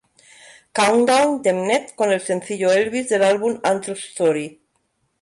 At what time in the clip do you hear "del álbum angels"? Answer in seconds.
3.09-4.05